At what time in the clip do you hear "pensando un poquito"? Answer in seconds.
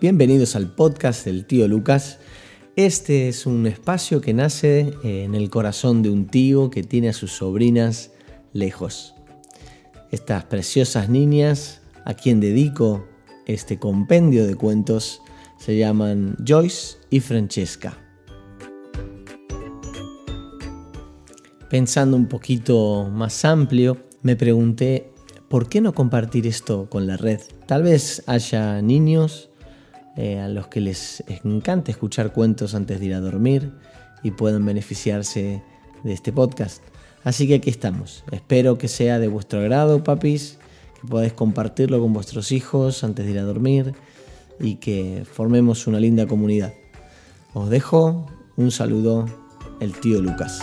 21.68-23.06